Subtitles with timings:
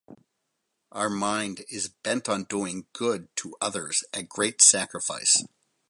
[0.91, 5.45] Our mind is bent on doing good to others at great sacrifice.